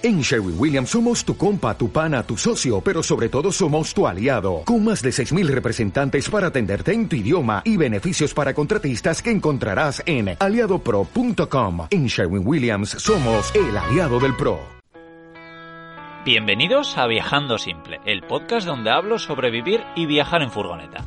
[0.00, 4.06] En Sherwin Williams somos tu compa, tu pana, tu socio, pero sobre todo somos tu
[4.06, 9.20] aliado, con más de 6.000 representantes para atenderte en tu idioma y beneficios para contratistas
[9.20, 11.88] que encontrarás en aliadopro.com.
[11.90, 14.60] En Sherwin Williams somos el aliado del PRO.
[16.24, 21.04] Bienvenidos a Viajando Simple, el podcast donde hablo sobre vivir y viajar en furgoneta.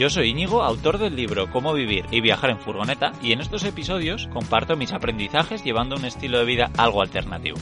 [0.00, 3.64] Yo soy Íñigo, autor del libro Cómo vivir y viajar en furgoneta, y en estos
[3.64, 7.58] episodios comparto mis aprendizajes llevando un estilo de vida algo alternativo.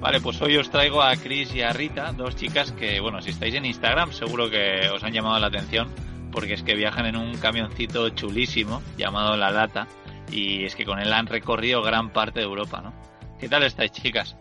[0.00, 3.30] Vale, pues hoy os traigo a Chris y a Rita, dos chicas que, bueno, si
[3.30, 5.88] estáis en Instagram seguro que os han llamado la atención,
[6.30, 9.88] porque es que viajan en un camioncito chulísimo llamado La Lata,
[10.30, 12.92] y es que con él han recorrido gran parte de Europa, ¿no?
[13.40, 14.36] ¿Qué tal estáis, chicas?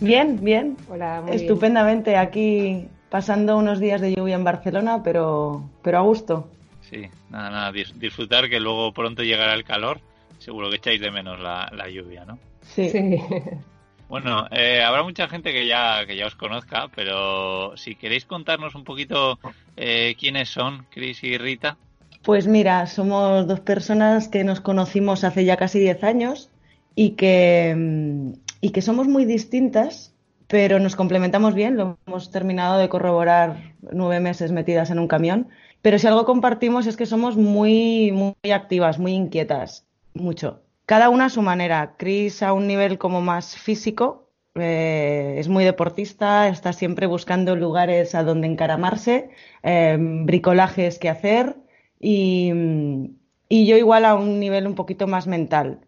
[0.00, 0.78] Bien, bien.
[0.88, 6.50] Hola, muy Estupendamente aquí pasando unos días de lluvia en Barcelona, pero, pero a gusto.
[6.90, 10.00] Sí, nada, nada, disfrutar que luego pronto llegará el calor.
[10.38, 12.38] Seguro que echáis de menos la, lluvia, ¿no?
[12.62, 12.90] Sí.
[14.08, 18.74] Bueno, eh, habrá mucha gente que ya, que ya os conozca, pero si queréis contarnos
[18.74, 19.38] un poquito
[19.76, 21.76] eh, quiénes son Cris y Rita.
[22.22, 26.50] Pues mira, somos dos personas que nos conocimos hace ya casi 10 años
[26.94, 30.14] y que, y que somos muy distintas,
[30.48, 35.48] pero nos complementamos bien, lo hemos terminado de corroborar nueve meses metidas en un camión,
[35.82, 40.62] pero si algo compartimos es que somos muy, muy activas, muy inquietas, mucho.
[40.86, 41.94] Cada una a su manera.
[41.98, 48.14] Chris a un nivel como más físico, eh, es muy deportista, está siempre buscando lugares
[48.14, 49.28] a donde encaramarse,
[49.62, 51.56] eh, bricolajes que hacer
[52.00, 52.52] y,
[53.50, 55.80] y, yo igual a un nivel un poquito más mental.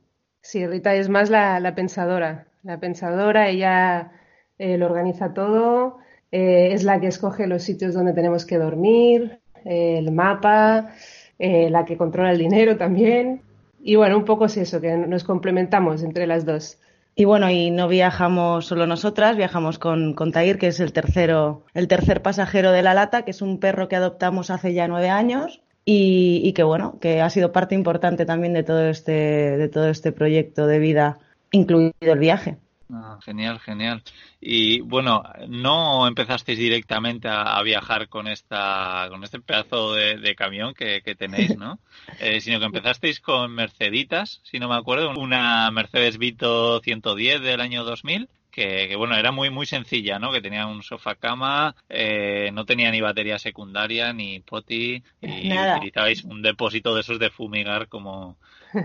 [0.43, 4.13] Sí, Rita es más la pensadora, la pensadora, ella
[4.61, 5.97] eh, lo organiza todo,
[6.31, 10.91] eh, es la que escoge los sitios donde tenemos que dormir, eh, el mapa,
[11.39, 13.41] la que controla el dinero también.
[13.83, 16.77] Y bueno, un poco es eso, que nos complementamos entre las dos.
[17.15, 21.65] Y bueno, y no viajamos solo nosotras, viajamos con, con Tair, que es el tercero,
[21.73, 25.09] el tercer pasajero de la lata, que es un perro que adoptamos hace ya nueve
[25.09, 25.63] años.
[25.87, 29.13] Y, y, que bueno, que ha sido parte importante también de todo este,
[29.57, 31.19] de todo este proyecto de vida,
[31.51, 32.59] incluido el viaje.
[32.93, 34.03] Ah, genial, genial.
[34.41, 41.01] Y bueno, no empezasteis directamente a, viajar con esta, con este pedazo de, camión que,
[41.17, 41.79] tenéis, ¿no?
[42.21, 47.61] Eh, sino que empezasteis con Merceditas, si no me acuerdo, una Mercedes Vito 110 del
[47.61, 48.29] año 2000.
[48.51, 50.33] Que, bueno, era muy muy sencilla, ¿no?
[50.33, 56.25] Que tenía un sofá cama, eh, no tenía ni batería secundaria, ni poti, y utilizabais
[56.25, 58.39] un depósito de esos de fumigar como,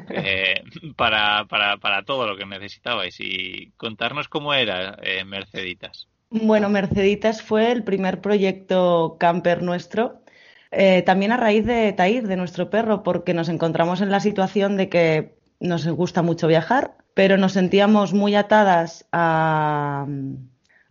[0.09, 0.63] eh,
[0.95, 6.07] para, para, para, todo lo que necesitabais y contarnos cómo era eh, Merceditas.
[6.29, 10.21] Bueno, Merceditas fue el primer proyecto camper nuestro,
[10.71, 14.75] eh, también a raíz de Tair, de nuestro perro, porque nos encontramos en la situación
[14.75, 20.05] de que nos gusta mucho viajar, pero nos sentíamos muy atadas a,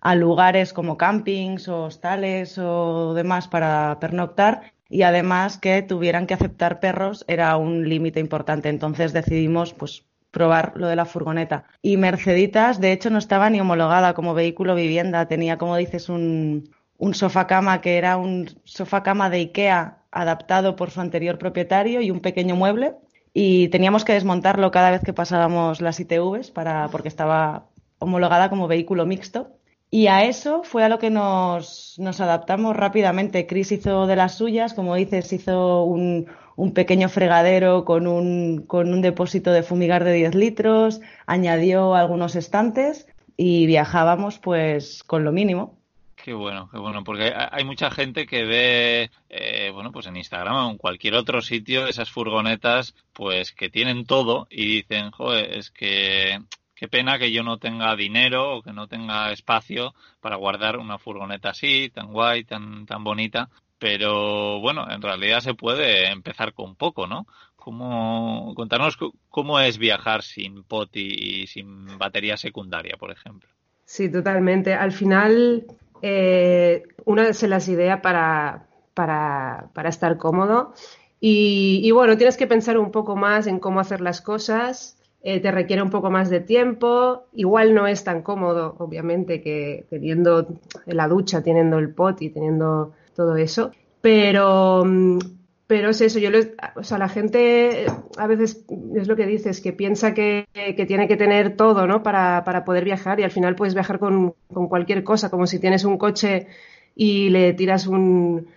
[0.00, 6.34] a lugares como campings o hostales o demás para pernoctar y además que tuvieran que
[6.34, 8.68] aceptar perros era un límite importante.
[8.68, 11.64] Entonces decidimos pues probar lo de la furgoneta.
[11.80, 15.26] Y Merceditas, de hecho, no estaba ni homologada como vehículo vivienda.
[15.26, 16.68] Tenía, como dices, un,
[16.98, 22.00] un sofá cama que era un sofá cama de Ikea adaptado por su anterior propietario
[22.00, 22.94] y un pequeño mueble.
[23.32, 27.66] Y teníamos que desmontarlo cada vez que pasábamos las ITVs para, porque estaba
[27.98, 29.56] homologada como vehículo mixto.
[29.94, 33.47] Y a eso fue a lo que nos, nos adaptamos rápidamente.
[33.47, 38.93] Chris hizo de las suyas, como dices, hizo un, un pequeño fregadero con un, con
[38.93, 43.06] un depósito de fumigar de 10 litros, añadió algunos estantes
[43.37, 45.78] y viajábamos pues con lo mínimo.
[46.16, 50.56] Qué bueno, qué bueno, porque hay mucha gente que ve, eh, bueno, pues en Instagram
[50.56, 55.71] o en cualquier otro sitio esas furgonetas, pues que tienen todo y dicen, joder, es
[55.71, 56.41] que
[56.84, 60.98] qué pena que yo no tenga dinero o que no tenga espacio para guardar una
[60.98, 63.48] furgoneta así, tan guay, tan, tan bonita.
[63.78, 67.26] Pero bueno, en realidad se puede empezar con poco, ¿no?
[67.56, 68.98] ¿Cómo, contarnos
[69.31, 73.48] cómo es viajar sin poti y sin batería secundaria, por ejemplo.
[73.87, 74.75] Sí, totalmente.
[74.75, 75.64] Al final,
[76.02, 80.75] eh, una se las idea para, para, para estar cómodo.
[81.19, 85.41] Y, y, bueno, tienes que pensar un poco más en cómo hacer las cosas eh,
[85.41, 90.47] te requiere un poco más de tiempo, igual no es tan cómodo, obviamente, que teniendo
[90.85, 93.71] la ducha, teniendo el pot y teniendo todo eso,
[94.03, 95.19] pero, mm,
[95.67, 96.29] pero es eso, yo
[96.76, 97.87] o sea, la gente
[98.19, 100.47] a veces es lo que dices, que piensa que,
[100.87, 102.03] tiene que tener todo, ¿no?
[102.03, 105.59] Para, para, poder viajar y al final puedes viajar con, con cualquier cosa, como si
[105.59, 106.49] tienes un coche
[106.94, 108.49] y le tiras un,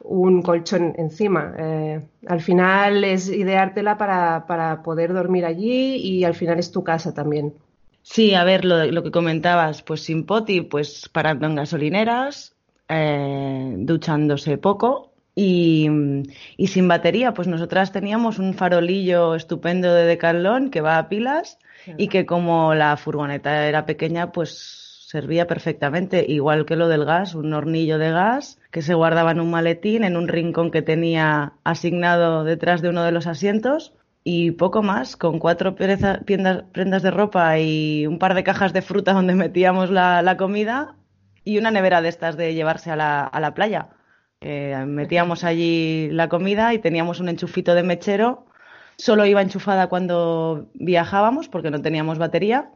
[0.00, 1.54] un colchón encima.
[1.58, 6.84] Eh, al final es ideártela para, para, poder dormir allí y al final es tu
[6.84, 7.54] casa también.
[8.02, 12.54] Sí, a ver, lo, lo que comentabas, pues sin poti, pues parando en gasolineras,
[12.88, 15.88] eh, duchándose poco y,
[16.56, 21.58] y, sin batería, pues nosotras teníamos un farolillo estupendo de Decathlon que va a pilas
[21.98, 24.83] y que como la furgoneta era pequeña, pues
[25.14, 29.38] servía perfectamente, igual que lo del gas, un hornillo de gas que se guardaba en
[29.38, 33.94] un maletín, en un rincón que tenía asignado detrás de uno de los asientos
[34.24, 39.12] y poco más, con cuatro prendas de ropa y un par de cajas de fruta
[39.18, 40.96] donde metíamos la, comida
[41.44, 43.90] y una nevera de estas de llevarse a la, playa.
[44.40, 48.46] Eh, metíamos allí la comida y teníamos un enchufito de mechero.
[48.96, 52.72] Solo iba enchufada cuando viajábamos porque no teníamos batería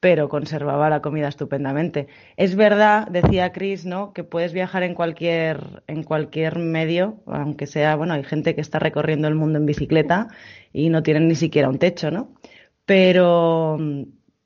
[0.00, 2.08] pero conservaba la comida estupendamente.
[2.36, 4.12] Es verdad, decía Chris, ¿no?
[4.14, 8.78] que puedes viajar en cualquier, en cualquier medio, aunque sea, bueno, hay gente que está
[8.78, 10.28] recorriendo el mundo en bicicleta
[10.72, 12.34] y no tienen ni siquiera un techo, ¿no?
[12.86, 13.78] Pero,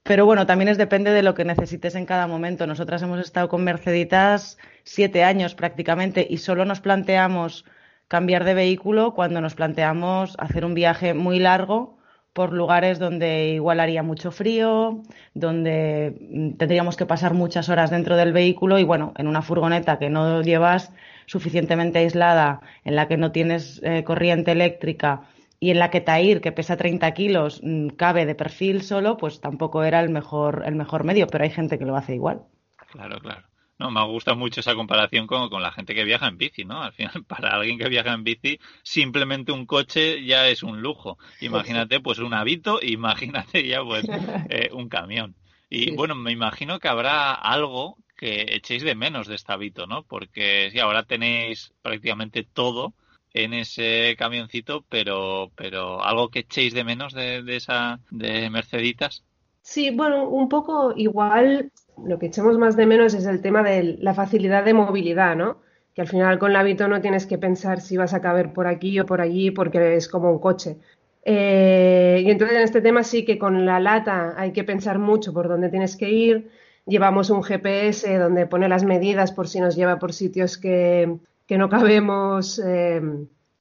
[0.03, 2.67] pero bueno, también es depende de lo que necesites en cada momento.
[2.67, 7.65] Nosotras hemos estado con Merceditas siete años prácticamente y solo nos planteamos
[8.09, 11.99] cambiar de vehículo cuando nos planteamos hacer un viaje muy largo
[12.35, 15.03] por lugares donde igual haría mucho frío,
[15.35, 19.99] donde mm, tendríamos que pasar muchas horas dentro del vehículo y bueno, en una furgoneta
[19.99, 20.93] que no llevas
[21.27, 25.23] suficientemente aislada, en la que no tienes eh, corriente eléctrica
[25.61, 29.41] y en la que Tair, que pesa 30 kilos, mm, cabe de perfil solo, pues
[29.41, 32.43] tampoco era el mejor, el mejor medio, pero hay gente que lo hace igual.
[32.91, 33.54] Claro, claro.
[33.85, 36.83] No, me gusta mucho esa comparación con, con, la gente que viaja en bici, ¿no?
[36.83, 41.19] Al final, para alguien que viaja en bici, simplemente un coche ya es un lujo.
[41.43, 44.07] Imagínate, pues un habito, imagínate ya, pues,
[44.49, 45.35] eh, un camión.
[45.69, 50.03] Y bueno, me imagino que habrá algo que echéis de menos de este habito, ¿no?
[50.05, 52.95] Porque si ahora tenéis prácticamente todo
[53.35, 59.25] en ese camioncito, pero, pero algo que echéis de menos de, de esa, de Merceditas.
[59.61, 61.71] Sí, bueno, un poco igual
[62.03, 65.59] lo que echamos más de menos es el tema de la facilidad de movilidad, ¿no?
[65.95, 68.67] Que al final con el hábito no tienes que pensar si vas a caber por
[68.67, 70.77] aquí o por allí porque es como un coche.
[71.25, 75.33] Eh, y entonces en este tema sí que con la lata hay que pensar mucho
[75.33, 76.51] por dónde tienes que ir.
[76.87, 81.17] Llevamos un GPS donde pone las medidas por si nos lleva por sitios que,
[81.49, 82.61] no cabemos.
[82.65, 83.01] Eh,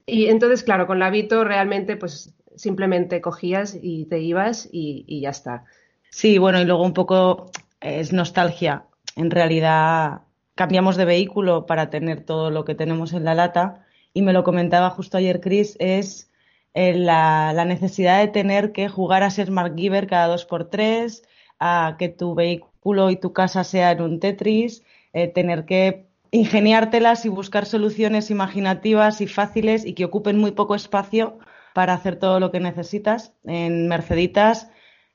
[0.06, 5.30] y entonces, claro, con el hábito realmente pues simplemente cogías y te ibas y ya
[5.30, 5.66] está.
[6.10, 7.50] Sí, bueno, y luego un poco
[7.84, 8.86] es nostalgia.
[9.16, 10.22] En realidad
[10.56, 14.44] cambiamos de vehículo para tener todo lo que tenemos en la lata y me lo
[14.44, 16.32] comentaba justo ayer Chris, es
[16.74, 21.24] eh, la, necesidad de tener que jugar a ser Mark Giver cada dos por tres,
[21.60, 24.84] a que tu vehículo y tu casa sea en un Tetris,
[25.14, 30.74] eh, tener que ingeniártelas y buscar soluciones imaginativas y fáciles y que ocupen muy poco
[30.76, 31.38] espacio
[31.74, 33.34] para hacer todo lo que necesitas.
[33.44, 34.70] En Merceditas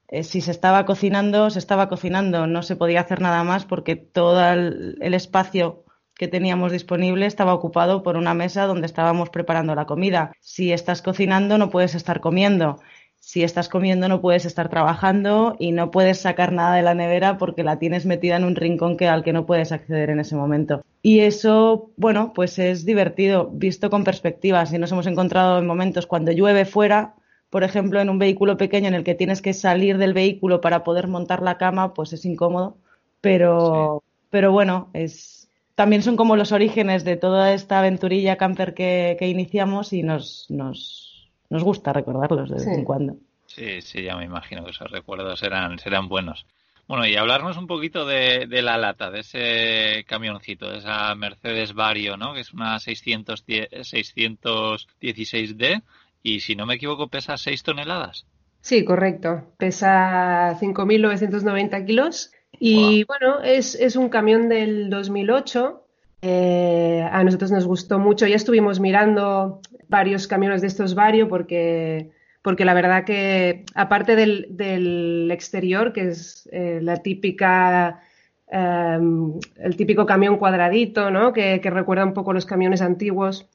[0.09, 3.95] eh, si se estaba cocinando, se estaba cocinando, no se podía hacer nada más porque
[3.97, 5.85] todo el, espacio
[6.15, 10.33] que teníamos disponible estaba ocupado por una mesa donde estábamos preparando la comida.
[10.41, 12.81] Si estás cocinando, no puedes estar comiendo.
[13.21, 17.37] Si estás comiendo, no puedes estar trabajando y no puedes sacar nada de la nevera
[17.37, 20.35] porque la tienes metida en un rincón que, al que no puedes acceder en ese
[20.35, 20.83] momento.
[21.03, 24.65] Y eso, bueno, pues es divertido, visto con perspectiva.
[24.67, 27.15] Si nos hemos encontrado en momentos cuando llueve fuera,
[27.51, 30.85] por ejemplo, en un vehículo pequeño en el que tienes que salir del vehículo para
[30.85, 32.77] poder montar la cama, pues es incómodo.
[33.21, 39.17] Pero, pero bueno, es, también son como los orígenes de toda esta aventurilla camper que,
[39.21, 43.17] iniciamos y nos, nos, nos gusta recordarlos de vez en cuando.
[43.47, 46.47] Sí, sí, ya me imagino que esos recuerdos serán, serán buenos.
[46.87, 51.75] Bueno, y hablarnos un poquito de, de, la lata, de ese camioncito, de esa Mercedes
[51.75, 52.35] Vario, ¿no?
[52.35, 55.83] Que es una 600, 616D
[56.23, 58.27] y si no me equivoco pesa 6 toneladas.
[58.61, 59.53] Sí, correcto.
[59.57, 65.85] Pesa 5.990 kilos y bueno, es, es, un camión del 2008.
[66.23, 68.27] Eh, a nosotros nos gustó mucho.
[68.27, 72.11] Ya estuvimos mirando varios camiones de estos varios porque,
[72.43, 78.03] porque la verdad que aparte del, del exterior, que es eh, la típica...
[78.51, 81.35] Em, el típico camión cuadradito, ¿no?
[81.35, 83.47] Que, que recuerda un poco los camiones antiguos.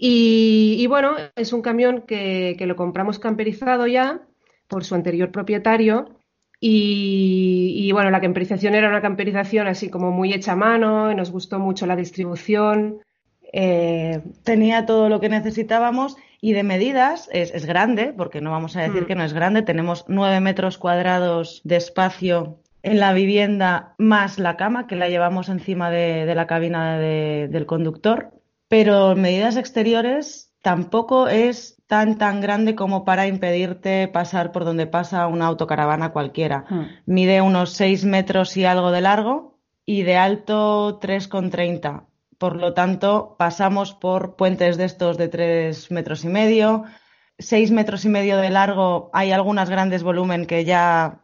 [0.00, 4.22] Y, bueno, es un camión que, lo compramos camperizado ya
[4.68, 6.16] por su anterior propietario.
[6.60, 11.32] Y, bueno, la camperización era una camperización así como muy hecha a mano, y nos
[11.32, 13.00] gustó mucho la distribución.
[13.52, 18.82] Eh, tenía todo lo que necesitábamos y de medidas es, grande, porque no vamos a
[18.82, 19.06] decir mm.
[19.06, 19.62] que no es grande.
[19.62, 25.48] Tenemos nueve metros cuadrados de espacio en la vivienda más la cama que la llevamos
[25.48, 28.37] encima de, la cabina del conductor
[28.68, 35.26] pero medidas exteriores tampoco es tan tan grande como para impedirte pasar por donde pasa
[35.26, 36.66] una autocaravana cualquiera.
[36.68, 36.86] Hmm.
[37.06, 42.04] Mide unos 6 metros y algo de largo y de alto 3,30.
[42.36, 46.84] Por lo tanto, pasamos por puentes de estos de 3 metros y medio,
[47.38, 49.10] 6 metros y medio de largo.
[49.14, 51.22] Hay algunas grandes volumen que ya,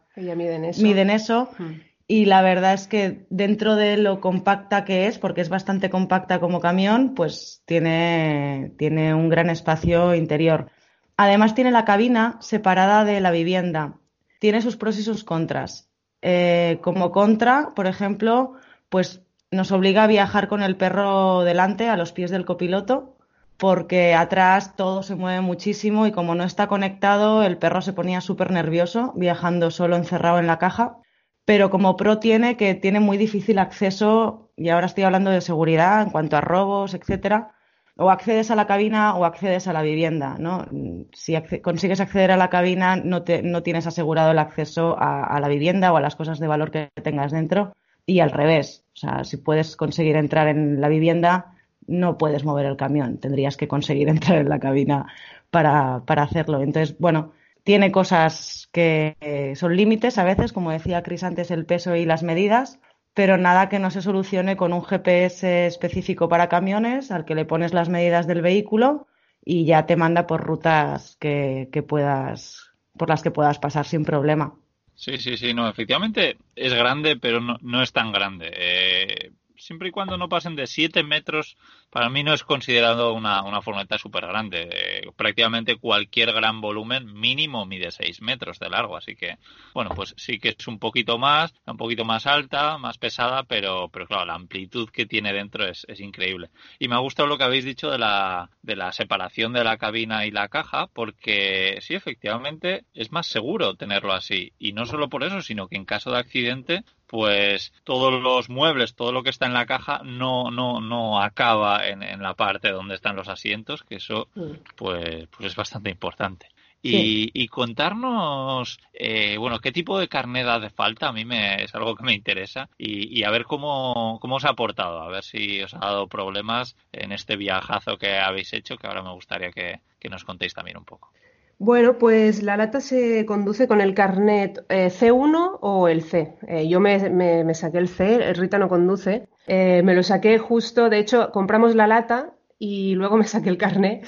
[0.81, 1.49] miden eso.
[1.57, 1.75] Hmm.
[2.07, 6.39] Y la verdad es que dentro de lo compacta que es, porque es bastante compacta
[6.39, 10.69] como camión, pues tiene, tiene un gran espacio interior.
[11.17, 13.99] Además tiene la cabina separada de la vivienda.
[14.39, 15.89] Tiene sus pros y sus contras.
[16.21, 18.53] Eh, como contra, por ejemplo,
[18.89, 23.17] pues nos obliga a viajar con el perro delante, a los pies del copiloto,
[23.57, 28.21] porque atrás todo se mueve muchísimo y como no está conectado, el perro se ponía
[28.21, 30.99] súper nervioso viajando solo encerrado en la caja
[31.45, 36.01] pero como pro tiene que tiene muy difícil acceso, y ahora estoy hablando de seguridad
[36.01, 37.55] en cuanto a robos, etcétera,
[37.97, 40.65] o accedes a la cabina o accedes a la vivienda, ¿no?
[41.13, 45.39] Si consigues acceder a la cabina, no, te, no tienes asegurado el acceso a, a,
[45.39, 47.73] la vivienda o a las cosas de valor que tengas dentro,
[48.05, 48.85] y al revés.
[48.95, 51.53] O sea, si puedes conseguir entrar en la vivienda,
[51.87, 53.17] no puedes mover el camión.
[53.19, 55.07] Tendrías que conseguir entrar en la cabina
[55.51, 56.61] para, para hacerlo.
[56.61, 57.31] Entonces, bueno,
[57.65, 62.21] tiene cosas que son límites a veces, como decía Cris antes, el peso y las
[62.21, 62.79] medidas,
[63.15, 67.45] pero nada que no se solucione con un GPS específico para camiones al que le
[67.45, 69.07] pones las medidas del vehículo
[69.43, 74.53] y ya te manda por rutas que, puedas, por las que puedas pasar sin problema.
[74.93, 78.51] Sí, sí, sí, no, efectivamente es grande, pero no, no es tan grande.
[78.53, 79.31] Eh,
[79.65, 81.57] siempre y cuando no pasen de 7 metros,
[81.89, 84.69] para mí no es considerado una, una furgoneta súper grande.
[84.71, 89.37] Eh, prácticamente cualquier gran volumen mínimo mide 6 metros de largo, así que,
[89.73, 93.89] bueno, pues sí que es un poquito más, un poquito más alta, más pesada, pero,
[93.89, 96.49] pero claro, la amplitud que tiene dentro es, es increíble.
[96.79, 99.77] Y me ha gustado lo que habéis dicho de la, de la separación de la
[99.77, 104.53] cabina y la caja, porque sí, efectivamente, es más seguro tenerlo así.
[104.59, 108.95] Y no solo por eso, sino que en caso de accidente, pues todos los muebles,
[108.95, 112.71] todo lo que está en la caja no, no, no acaba en, en la parte
[112.71, 114.51] donde están los asientos, que eso mm.
[114.75, 116.47] pues, pues es bastante importante.
[116.87, 121.73] Y, y, contarnos, eh, bueno, qué tipo de carnet hace falta, a mí me, es
[121.73, 125.23] algo que me interesa, y, y, a ver cómo, cómo os ha aportado, a ver
[125.23, 129.51] si os ha dado problemas en este viajazo que habéis hecho, que ahora me gustaría
[129.51, 131.11] que, que nos contéis también un poco.
[131.57, 136.37] Bueno, pues la lata se conduce con el carnet eh, C1 o el C.
[136.47, 139.29] Eh, yo me, saqué el C, Rita no conduce.
[139.47, 143.57] Eh, me lo saqué justo, de hecho, compramos la lata y luego me saqué el
[143.57, 144.05] carnet.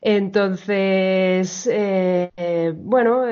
[0.00, 1.68] Entonces,
[2.76, 3.24] bueno,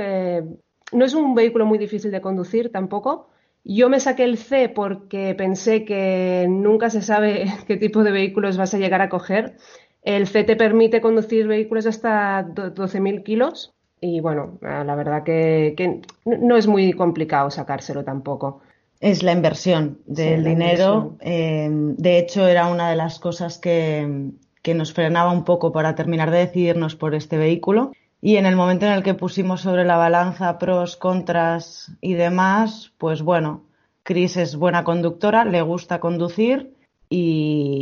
[0.93, 3.29] no es un vehículo muy difícil de conducir tampoco.
[3.65, 8.59] Yo me saqué el C porque pensé que nunca se sabe qué tipo de vehículos
[8.59, 9.57] vas a llegar a coger.
[10.05, 16.57] El C te permite conducir vehículos hasta 12.000 kilos y bueno, la verdad que, no
[16.57, 18.61] es muy complicado sacárselo tampoco.
[19.01, 21.17] Es la inversión del dinero.
[21.21, 24.31] Eh, de hecho, era una de las cosas que,
[24.61, 27.93] que nos frenaba un poco para terminar de decidirnos por este vehículo.
[28.21, 32.93] Y en el momento en el que pusimos sobre la balanza pros, contras y demás,
[32.99, 33.65] pues bueno,
[34.03, 36.75] Chris es buena conductora, le gusta conducir
[37.09, 37.74] y,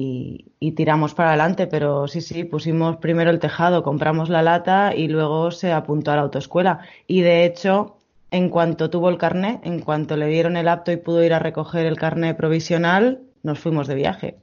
[0.71, 5.51] tiramos para adelante, pero sí, sí, pusimos primero el tejado, compramos la lata y luego
[5.51, 6.79] se apuntó a la autoescuela.
[7.09, 7.97] Y de hecho,
[8.31, 11.41] en cuanto tuvo el carné, en cuanto le dieron el apto y pudo ir a
[11.41, 14.37] recoger el carné provisional, nos fuimos de viaje.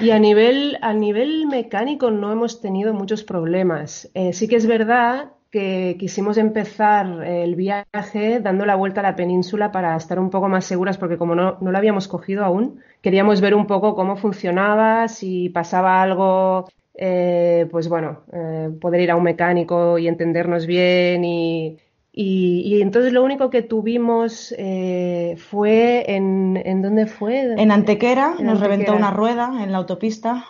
[0.00, 4.08] Y a nivel, a nivel mecánico no hemos tenido muchos problemas.
[4.14, 9.16] Eh, sí que es verdad que quisimos empezar el viaje dando la vuelta a la
[9.16, 12.80] península para estar un poco más seguras, porque como no, no lo habíamos cogido aún,
[13.00, 19.10] queríamos ver un poco cómo funcionaba, si pasaba algo, eh, pues bueno, eh, poder ir
[19.10, 21.78] a un mecánico y entendernos bien y,
[22.12, 27.54] y, entonces lo único que tuvimos eh, fue en, ¿en dónde fue?
[27.56, 30.44] En Antequera, nos reventó una rueda en la autopista.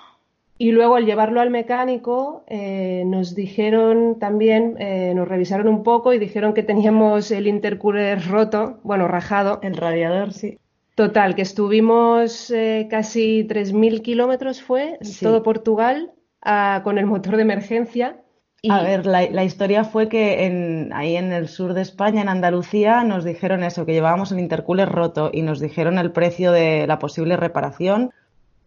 [0.61, 6.13] Y luego al llevarlo al mecánico eh, nos dijeron también, eh, nos revisaron un poco
[6.13, 9.61] y dijeron que teníamos el intercooler roto, bueno, rajado.
[9.63, 10.59] El radiador, sí.
[10.97, 16.11] Total, que estuvimos eh, casi 3.000 kilómetros fue, todo Portugal,
[16.83, 18.21] con el motor de emergencia.
[18.61, 18.73] Y...
[18.73, 22.29] A ver, la, la, historia fue que en, ahí en el sur de España, en
[22.29, 26.89] Andalucía, nos dijeron eso, que llevábamos el intercooler roto y nos dijeron el precio de
[26.89, 28.11] la posible reparación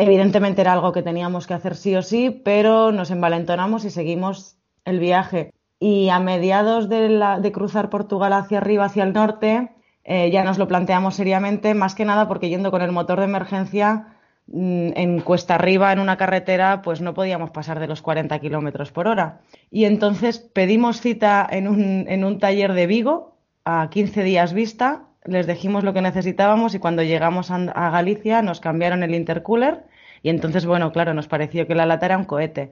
[0.02, 4.58] Evidentemente era algo que teníamos que hacer sí o sí, pero nos envalentonamos y seguimos
[4.84, 5.54] el viaje.
[5.80, 9.70] Y a mediados de, cruzar Portugal hacia arriba, hacia el norte,
[10.04, 13.26] eh, ya nos lo planteamos seriamente, más que nada porque yendo con el motor de
[13.26, 14.18] emergencia
[14.48, 18.92] mm, en cuesta arriba, en una carretera, pues no podíamos pasar de los 40 kilómetros
[18.92, 19.42] por hora.
[19.70, 25.04] Y entonces pedimos cita en un, en un taller de Vigo a 15 días vista,
[25.26, 29.91] les dijimos lo que necesitábamos y cuando llegamos a Galicia nos cambiaron el intercooler
[30.24, 32.72] y entonces, bueno, claro, nos pareció que la lata era un cohete.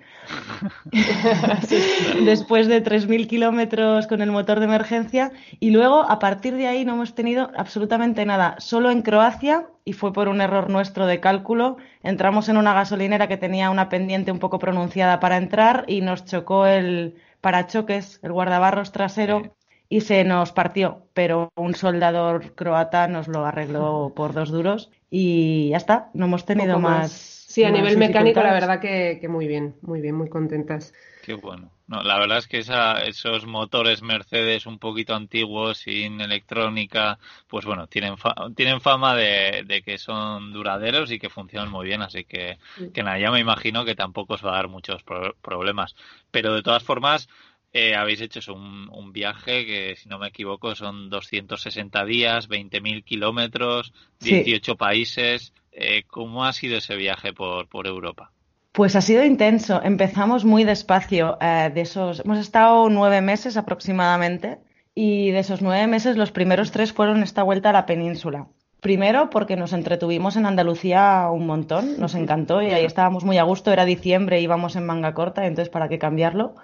[2.25, 6.85] Después de 3.000 kilómetros con el motor de emergencia y luego a partir de ahí
[6.85, 8.55] no hemos tenido absolutamente nada.
[8.59, 13.27] Solo en Croacia, y fue por un error nuestro de cálculo, entramos en una gasolinera
[13.27, 18.31] que tenía una pendiente un poco pronunciada para entrar y nos chocó el parachoques, el
[18.31, 19.55] guardabarros trasero.
[19.91, 25.69] y se nos partió, pero un soldador croata nos lo arregló por dos duros y
[25.69, 29.73] ya está, no hemos tenido más Sí, a nivel mecánico, la verdad que, muy bien,
[29.81, 30.93] muy bien, muy contentas.
[31.23, 31.71] Qué bueno.
[31.87, 37.65] No, la verdad es que esa, esos motores Mercedes un poquito antiguos, sin electrónica, pues
[37.65, 38.13] bueno, tienen,
[38.55, 42.59] tienen fama de, que son duraderos y que funcionan muy bien, así que,
[42.93, 45.03] que nada, ya me imagino que tampoco os va a dar muchos
[45.41, 45.95] problemas.
[46.29, 47.27] Pero de todas formas,
[47.71, 53.03] eh, habéis hecho un, un, viaje que, si no me equivoco, son 260 días, 20.000
[53.03, 55.53] kilómetros, 18 países.
[55.71, 58.31] Eh, ¿Cómo ha sido ese viaje por, por, Europa?
[58.71, 59.81] Pues ha sido intenso.
[59.83, 61.37] Empezamos muy despacio.
[61.39, 64.57] Eh, de esos, hemos estado nueve meses aproximadamente
[64.95, 68.47] y de esos nueve meses los primeros tres fueron esta vuelta a la península.
[68.81, 73.43] Primero porque nos entretuvimos en Andalucía un montón, nos encantó y ahí estábamos muy a
[73.43, 73.71] gusto.
[73.71, 76.55] Era diciembre, íbamos en manga corta, entonces para qué cambiarlo.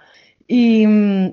[0.47, 0.85] Y,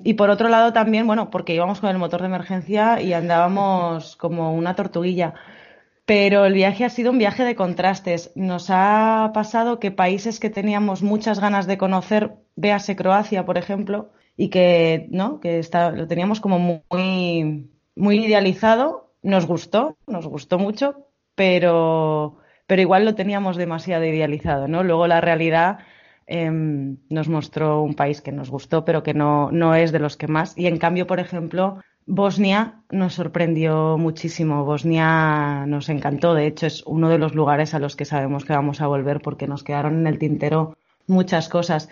[0.05, 4.17] y, por otro lado también, bueno, porque íbamos con el motor de emergencia y andábamos
[4.17, 5.35] como una tortuguilla.
[6.05, 8.33] Pero el viaje ha sido un viaje de contrastes.
[8.35, 14.11] Nos ha pasado que países que teníamos muchas ganas de conocer, véase Croacia, por ejemplo,
[14.37, 15.41] y que, ¿no?
[15.41, 22.83] que está, lo teníamos como muy, muy idealizado, nos gustó, nos gustó mucho, pero, pero
[22.83, 24.83] igual lo teníamos demasiado idealizado, ¿no?
[24.83, 25.79] Luego la realidad
[26.27, 30.17] em, nos mostró un país que nos gustó, pero que no, no es de los
[30.17, 30.57] que más.
[30.57, 34.65] Y en cambio, por ejemplo, Bosnia nos sorprendió muchísimo.
[34.65, 36.35] Bosnia nos encantó.
[36.35, 39.21] De hecho, es uno de los lugares a los que sabemos que vamos a volver
[39.21, 41.89] porque nos quedaron en el tintero muchas cosas.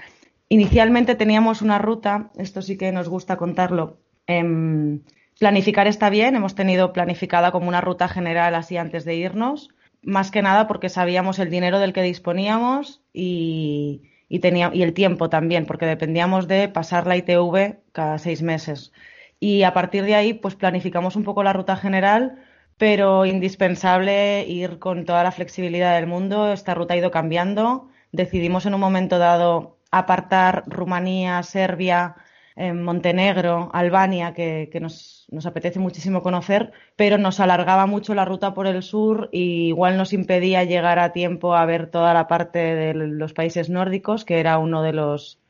[0.49, 3.99] Inicialmente teníamos una ruta, esto sí que nos gusta contarlo.
[4.27, 5.01] Em,
[5.39, 9.71] planificar está bien, hemos tenido planificada como una ruta general así antes de irnos,
[10.03, 15.29] más que nada porque sabíamos el dinero del que disponíamos y, y, y el tiempo
[15.29, 18.93] también, porque dependíamos de pasar la ITV cada seis meses
[19.41, 22.39] y a partir de ahí pues planificamos un poco la ruta general,
[22.77, 26.53] pero indispensable ir con toda la flexibilidad del mundo.
[26.53, 27.89] Esta ruta ha ido cambiando.
[28.13, 32.17] Decidimos en un momento dado apartar Rumanía, Serbia,
[32.61, 38.53] eh, Montenegro, Albania, que, nos, nos, apetece muchísimo conocer, pero nos alargaba mucho la ruta
[38.53, 42.59] por el sur y igual nos impedía llegar a tiempo a ver toda la parte
[42.59, 45.41] de los países nórdicos, que era uno de los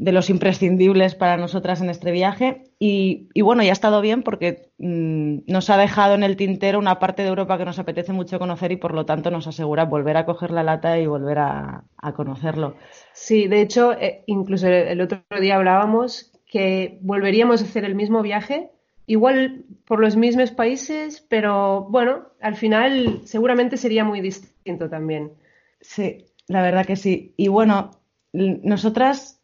[0.00, 2.62] de los imprescindibles para nosotras en este viaje.
[2.78, 6.98] Y, bueno, ya ha estado bien porque mm, nos ha dejado en el tintero una
[6.98, 10.16] parte de Europa que nos apetece mucho conocer y por lo tanto nos asegura volver
[10.16, 11.84] a coger la lata y volver a,
[12.16, 12.76] conocerlo.
[13.12, 18.22] Sí, de hecho, eh, incluso el otro día hablábamos que volveríamos a hacer el mismo
[18.22, 18.70] viaje,
[19.06, 25.32] igual por los mismos países, pero bueno, al final seguramente sería muy distinto también.
[25.80, 27.34] Sí, la verdad que sí.
[27.36, 27.92] Y bueno,
[28.32, 29.40] nosotras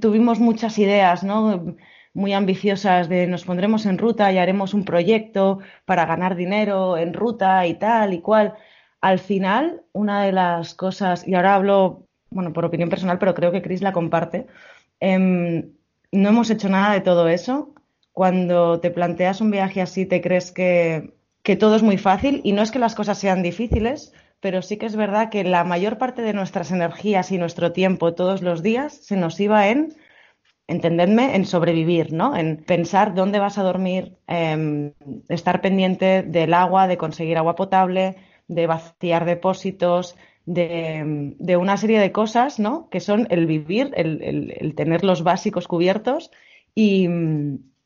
[0.00, 1.76] tuvimos muchas ideas, ¿no?
[2.14, 7.14] muy ambiciosas de nos pondremos en ruta y haremos un proyecto para ganar dinero en
[7.14, 8.54] ruta y tal y cual.
[9.00, 13.52] Al final, una de las cosas, y ahora hablo, bueno, por opinión personal, pero creo
[13.52, 14.48] que Chris la comparte,
[14.98, 15.70] em,
[16.12, 17.74] no hemos hecho nada de todo eso.
[18.12, 22.52] Cuando te planteas un viaje así, te crees que, que todo es muy fácil y
[22.52, 25.98] no es que las cosas sean difíciles, pero sí que es verdad que la mayor
[25.98, 29.94] parte de nuestras energías y nuestro tiempo todos los días se nos iba en,
[30.66, 32.36] entendedme, en sobrevivir, ¿no?
[32.36, 34.92] En pensar dónde vas a dormir, em,
[35.28, 38.16] estar pendiente del agua, de conseguir agua potable,
[38.48, 40.16] de vaciar depósitos,
[40.48, 42.88] de, una serie de cosas, ¿no?
[42.90, 46.30] Que son el vivir, el, el, tener los básicos cubiertos
[46.74, 47.06] y,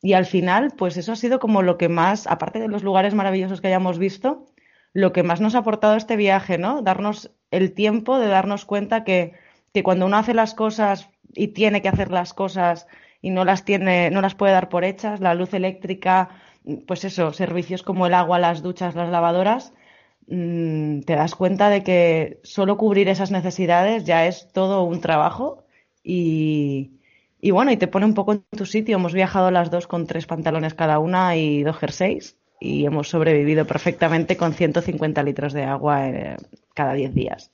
[0.01, 3.13] y al final, pues eso ha sido como lo que más, aparte de los lugares
[3.13, 4.45] maravillosos que hayamos visto,
[4.93, 6.81] lo que más nos ha aportado este viaje, ¿no?
[6.81, 9.33] Darnos el tiempo de darnos cuenta que,
[9.73, 12.87] que cuando uno hace las cosas y tiene que hacer las cosas
[13.21, 16.29] y no las tiene, no las puede dar por hechas, la luz eléctrica,
[16.87, 19.73] pues eso, servicios como el agua, las duchas, las lavadoras,
[20.27, 25.63] mm, te das cuenta de que solo cubrir esas necesidades ya es todo un trabajo
[26.03, 26.99] y,
[27.39, 28.95] y bueno, y te pone un poco en tu sitio.
[28.97, 33.65] Hemos viajado las dos con tres pantalones cada una y dos jerseys y hemos sobrevivido
[33.67, 36.37] perfectamente con 150 litros de agua eh,
[36.73, 37.52] cada 10 días.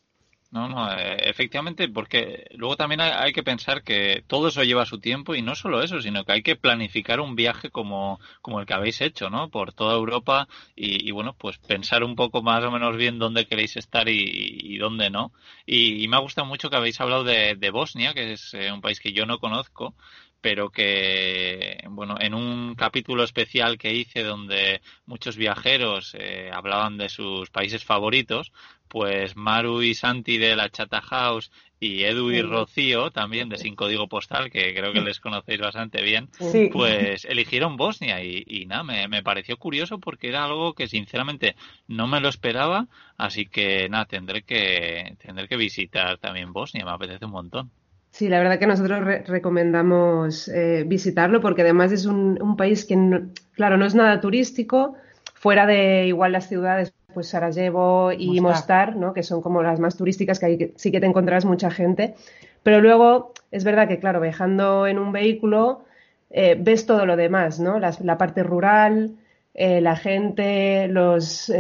[0.52, 5.00] No, no, eh, efectivamente, porque luego también hay, que pensar que todo eso lleva su
[5.00, 8.66] tiempo y no solo eso, sino que hay que planificar un viaje como, como el
[8.66, 9.50] que habéis hecho, ¿no?
[9.52, 13.78] Por toda Europa y, bueno, pues pensar un poco más o menos bien dónde queréis
[13.78, 15.32] estar y, dónde no.
[15.68, 18.82] Y, me ha gustado mucho que habéis hablado de, de Bosnia, que es eh, un
[18.82, 19.94] país que yo no conozco,
[20.42, 27.10] pero que, bueno, en un capítulo especial que hice donde muchos viajeros eh, hablaban de
[27.10, 28.52] sus países favoritos,
[28.88, 33.76] pues Maru y Santi de la Chata House y Edu y Rocío, también de Sin
[33.76, 36.30] Código Postal, que creo que les conocéis bastante bien,
[36.72, 41.56] pues eligieron Bosnia y, y nada, me, me, pareció curioso porque era algo que sinceramente
[41.88, 46.92] no me lo esperaba, así que nada, tendré que, tendré que visitar también Bosnia, me
[46.92, 47.72] apetece un montón.
[48.12, 53.22] Sí, la verdad que nosotros recomendamos eh, visitarlo porque además es un, país que,
[53.54, 54.96] claro, no es nada turístico,
[55.36, 59.14] fuera de igual las ciudades, pues Sarajevo y Mostar, ¿no?
[59.14, 62.16] que son como las más turísticas, que ahí sí que te encontrarás mucha gente.
[62.64, 65.86] Pero luego es verdad que, claro, viajando en un vehículo
[66.30, 67.80] eh, ves todo lo demás, ¿no?
[67.80, 69.16] La, parte rural,
[69.54, 71.52] eh, la gente, los,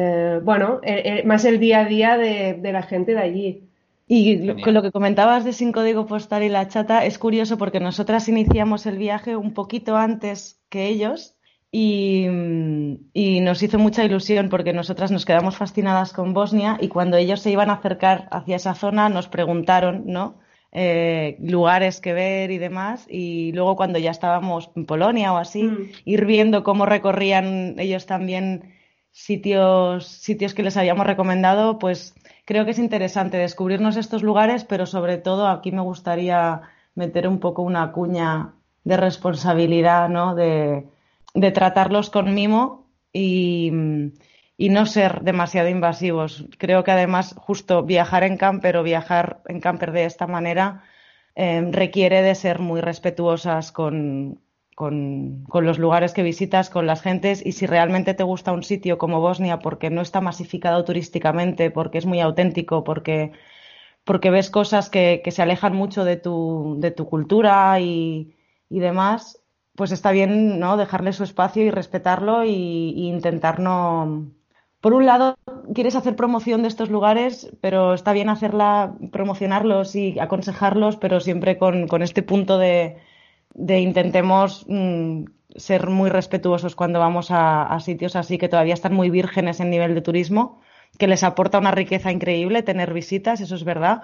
[0.43, 0.81] bueno,
[1.25, 3.68] más el día a día de la gente de allí.
[4.12, 7.80] Y con lo que comentabas de Sin Código Postal y la chata es curioso porque
[7.80, 11.38] nosotras iniciamos el viaje un poquito antes que ellos
[11.72, 17.41] y, nos hizo mucha ilusión porque nosotras nos quedamos fascinadas con Bosnia y cuando ellos
[17.41, 20.39] se iban a acercar hacia esa zona nos preguntaron, ¿no?
[20.72, 25.65] Eh, lugares que ver y demás y luego cuando ya estábamos en Polonia o así,
[25.65, 25.91] mm.
[26.06, 28.74] ir viendo cómo recorrían ellos también
[29.12, 32.15] sitios, sitios que les habíamos recomendado, pues
[32.49, 36.62] creo que es interesante descubrirnos estos lugares, pero sobre todo aquí me gustaría
[36.95, 40.33] meter un poco una cuña de responsabilidad, ¿no?
[40.33, 40.88] De,
[41.53, 46.47] tratarlos con mimo y, no ser demasiado invasivos.
[46.57, 50.81] Creo que además justo viajar en camper o viajar en camper de esta manera
[51.35, 54.39] eh, requiere de ser muy respetuosas con,
[54.79, 58.97] con, los lugares que visitas, con las gentes y si realmente te gusta un sitio
[58.97, 63.33] como Bosnia porque no está masificado turísticamente, porque es muy auténtico, porque,
[64.05, 68.33] porque ves cosas que, se alejan mucho de tu, de tu cultura y,
[68.69, 69.43] demás,
[69.75, 70.77] pues está bien ¿no?
[70.77, 74.31] dejarle su espacio y respetarlo y, intentar no...
[74.79, 75.35] Por un lado,
[75.75, 81.57] quieres hacer promoción de estos lugares, pero está bien hacerla, promocionarlos y aconsejarlos, pero siempre
[81.57, 82.95] con este punto de,
[83.53, 89.09] de intentemos mm, ser muy respetuosos cuando vamos a, sitios así que todavía están muy
[89.09, 90.62] vírgenes en nivel de turismo,
[90.97, 94.01] que les aporta una riqueza increíble tener visitas, eso es verdad,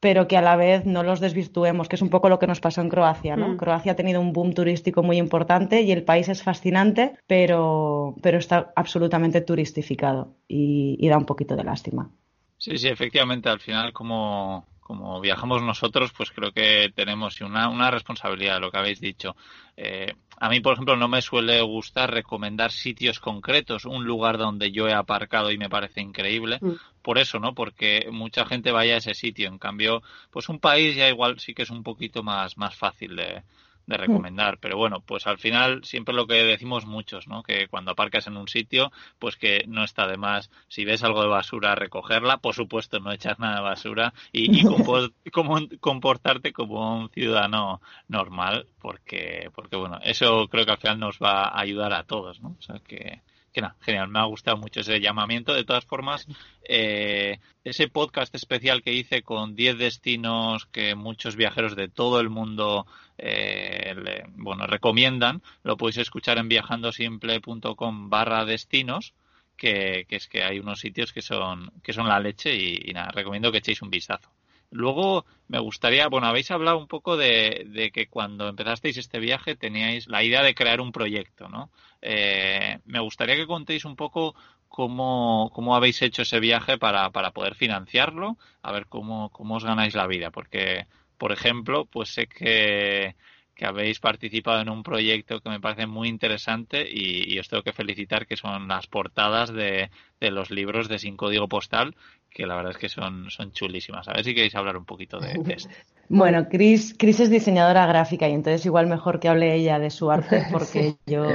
[0.00, 2.60] pero que a la vez no los desvirtuemos, que es un poco lo que nos
[2.60, 3.48] pasó en Croacia, ¿no?
[3.48, 3.56] Mm.
[3.56, 8.38] Croacia ha tenido un boom turístico muy importante y el país es fascinante, pero, pero
[8.38, 12.10] está absolutamente turistificado y, y da un poquito de lástima.
[12.58, 17.90] Sí, sí, efectivamente, al final como como viajamos nosotros, pues creo que tenemos una, una
[17.90, 19.36] responsabilidad, lo que habéis dicho.
[19.76, 24.72] Eh, a mí, por ejemplo, no me suele gustar recomendar sitios concretos, un lugar donde
[24.72, 26.56] yo he aparcado y me parece increíble.
[26.62, 26.72] Mm.
[27.02, 27.54] Por eso, ¿no?
[27.54, 29.48] Porque mucha gente vaya a ese sitio.
[29.48, 33.14] En cambio, pues un país ya igual sí que es un poquito más, más fácil
[33.14, 33.42] de,
[33.88, 34.58] de recomendar.
[34.58, 37.42] Pero bueno, pues al final siempre lo que decimos muchos, ¿no?
[37.42, 40.50] Que cuando aparcas en un sitio, pues que no está de más.
[40.68, 42.38] Si ves algo de basura, recogerla.
[42.38, 44.64] Por supuesto, no echar nada de basura y, y
[45.80, 51.44] comportarte como un ciudadano normal, porque, porque bueno, eso creo que al final nos va
[51.44, 52.56] a ayudar a todos, ¿no?
[52.58, 53.22] O sea que
[53.52, 55.54] que nada, genial, me ha gustado mucho ese llamamiento.
[55.54, 56.26] De todas formas,
[56.68, 62.28] eh, ese podcast especial que hice con 10 destinos que muchos viajeros de todo el
[62.28, 62.86] mundo
[63.18, 69.14] eh, bueno, recomiendan, lo podéis escuchar en viajandosimple.com barra destinos.
[69.56, 73.50] Que, es que hay unos sitios que son que son la leche y nada, recomiendo
[73.50, 74.30] que echéis un vistazo.
[74.70, 80.08] Luego me gustaría, bueno, habéis hablado un poco de, que cuando empezasteis este viaje teníais
[80.08, 81.70] la idea de crear un proyecto, ¿no?
[82.02, 84.34] Eh, me gustaría que contéis un poco
[84.68, 89.64] cómo, cómo habéis hecho ese viaje para, para poder financiarlo, a ver cómo, cómo os
[89.64, 90.86] ganáis la vida, porque,
[91.18, 93.14] por ejemplo, pues sé que
[93.58, 97.72] que habéis participado en un proyecto que me parece muy interesante y, os tengo que
[97.72, 101.96] felicitar, que son las portadas de, los libros de Sin Código Postal,
[102.30, 104.06] que la verdad es que son, son chulísimas.
[104.06, 105.68] A ver si queréis hablar un poquito de, esto.
[106.10, 110.10] Bueno, Cris, Chris es diseñadora gráfica y entonces igual mejor que hable ella de su
[110.10, 111.26] arte porque yo...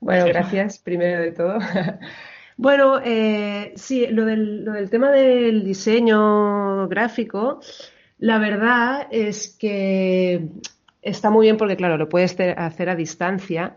[0.00, 1.58] Bueno, gracias primero de todo.
[2.60, 7.60] Bueno, eh, sí, lo del, lo del tema del diseño gráfico,
[8.18, 10.48] la verdad es que
[11.02, 13.76] está muy bien porque, claro, lo puedes hacer a distancia.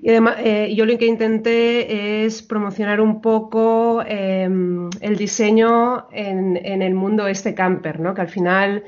[0.00, 6.82] Y además, eh, yo lo que intenté es promocionar un poco em, el diseño en,
[6.82, 8.14] el mundo este camper, ¿no?
[8.14, 8.84] Que al final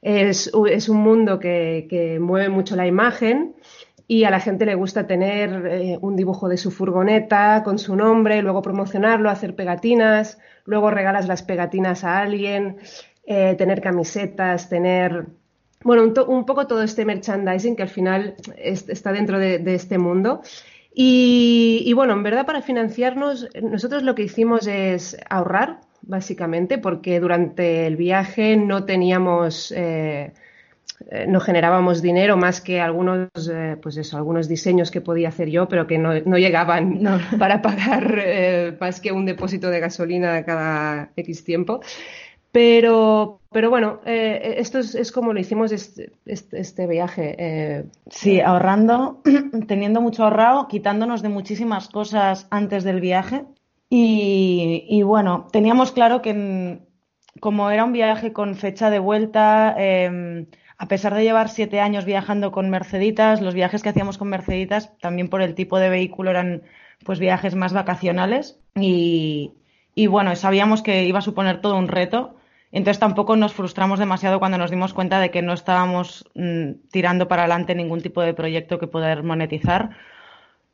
[0.00, 3.56] es, un mundo que, mueve mucho la imagen
[4.06, 7.96] y a la gente le gusta tener eh, un dibujo de su furgoneta con su
[7.96, 12.76] nombre, luego promocionarlo, hacer pegatinas, luego regalas las pegatinas a alguien,
[13.26, 15.26] eh, tener camisetas, tener
[15.84, 20.40] bueno, un, poco todo este merchandising que al final está dentro de, este mundo.
[20.94, 27.86] Y, bueno, en verdad para financiarnos, nosotros lo que hicimos es ahorrar, básicamente, porque durante
[27.86, 30.32] el viaje no teníamos, eh,
[31.10, 35.50] eh, no generábamos dinero más que algunos, eh, pues eso, algunos diseños que podía hacer
[35.50, 37.00] yo, pero que no, llegaban
[37.38, 41.80] para pagar más que un depósito de gasolina cada X tiempo.
[42.54, 47.34] Pero, pero bueno, eh, esto es, como lo hicimos este, este, este viaje.
[47.36, 47.84] Eh.
[48.08, 49.22] Sí, ahorrando,
[49.66, 53.44] teniendo mucho ahorrado, quitándonos de muchísimas cosas antes del viaje.
[53.90, 56.78] Y, bueno, teníamos claro que
[57.40, 60.46] como era un viaje con fecha de vuelta, em,
[60.78, 64.96] a pesar de llevar siete años viajando con Merceditas, los viajes que hacíamos con Merceditas,
[64.98, 66.62] también por el tipo de vehículo, eran
[67.04, 68.60] pues viajes más vacacionales.
[68.76, 69.54] Y,
[69.96, 72.36] y bueno, sabíamos que iba a suponer todo un reto
[72.74, 77.28] entonces tampoco nos frustramos demasiado cuando nos dimos cuenta de que no estábamos mm, tirando
[77.28, 79.90] para adelante ningún tipo de proyecto que poder monetizar.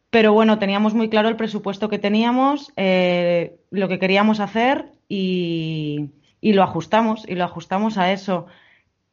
[0.08, 6.08] Pero bueno, teníamos muy claro el presupuesto que teníamos, eh, lo que queríamos hacer y,
[6.40, 8.46] lo ajustamos, y lo ajustamos a eso.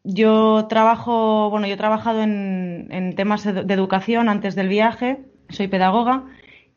[0.05, 5.67] Yo trabajo, bueno, yo he trabajado en, en temas de educación antes del viaje, soy
[5.67, 6.23] pedagoga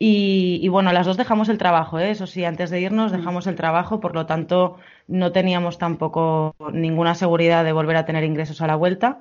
[0.02, 2.10] y, bueno, las dos dejamos el trabajo, ¿eh?
[2.10, 4.78] eso sí, antes de irnos dejamos el trabajo, por lo tanto
[5.10, 9.20] no teníamos tampoco ninguna seguridad de volver a tener ingresos a la vuelta.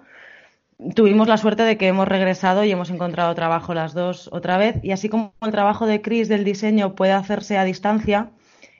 [0.95, 4.75] Tuvimos la suerte de que hemos regresado y hemos encontrado trabajo las dos otra vez.
[4.84, 8.30] Y así como el trabajo de Cris del diseño puede hacerse a distancia,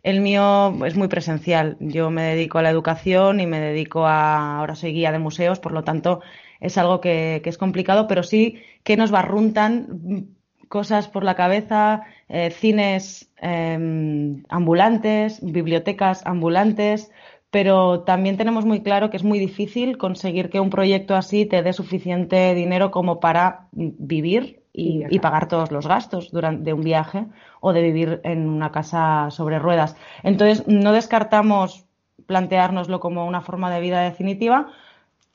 [0.04, 1.76] el mío es muy presencial.
[1.80, 4.60] Yo me dedico a la educación y me dedico a.
[4.60, 6.22] Ahora soy guía de museos, por lo tanto
[6.62, 10.38] es algo que, que es complicado, pero sí que nos barruntan
[10.70, 17.12] cosas por la cabeza, eh, cines em, ambulantes, bibliotecas ambulantes,
[17.52, 21.64] pero también tenemos muy claro que es muy difícil conseguir que un proyecto así te
[21.64, 27.26] dé suficiente dinero como para vivir y, pagar todos los gastos durante un viaje
[27.60, 29.96] o de vivir en una casa sobre ruedas.
[30.24, 31.86] Entonces, no descartamos
[32.28, 34.68] planteárnoslo como una forma de vida definitiva,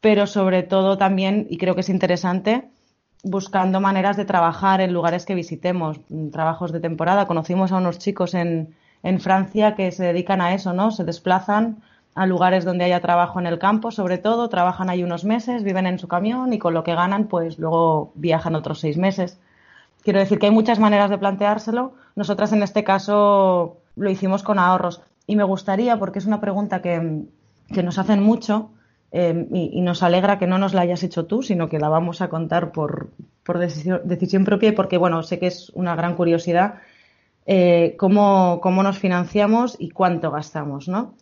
[0.01, 2.71] pero sobre todo también, y creo que es interesante,
[3.25, 7.27] buscando maneras de trabajar en lugares que visitemos, mm, trabajos de temporada.
[7.27, 10.91] Conocimos a unos chicos en, en Francia que se dedican a eso, ¿no?
[10.91, 11.83] Se desplazan
[12.15, 15.87] a lugares donde haya trabajo en el campo, sobre todo, trabajan ahí unos meses, viven
[15.87, 19.41] en su camión y con lo que ganan, pues luego viajan otros seis meses.
[20.03, 21.95] Quiero decir que hay muchas maneras de planteárselo.
[22.15, 25.03] Nosotras en este caso lo hicimos con ahorros.
[25.27, 27.25] Y me gustaría, porque es una pregunta que,
[27.73, 28.71] que nos hacen mucho,
[29.17, 32.21] Em, y, nos alegra que no nos la hayas hecho tú, sino que la vamos
[32.21, 33.11] a contar por,
[33.47, 36.81] decisión, propia y porque, bueno, sé que es una gran curiosidad
[37.47, 41.15] eh, cómo, nos financiamos y cuánto gastamos, ¿no?